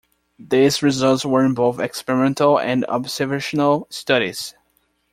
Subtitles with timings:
[0.39, 4.55] These results were in both experimental and observational studies.